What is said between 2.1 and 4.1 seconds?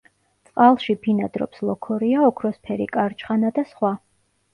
ოქროსფერი კარჩხანა და სხვა.